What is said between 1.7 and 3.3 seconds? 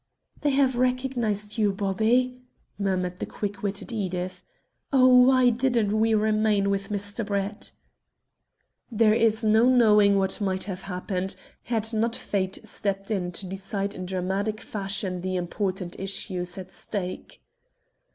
Bobby!" murmured the